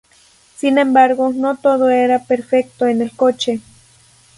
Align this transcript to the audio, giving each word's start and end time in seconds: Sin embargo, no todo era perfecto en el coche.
Sin 0.55 0.79
embargo, 0.79 1.31
no 1.31 1.57
todo 1.57 1.91
era 1.91 2.23
perfecto 2.23 2.87
en 2.87 3.03
el 3.03 3.11
coche. 3.11 3.61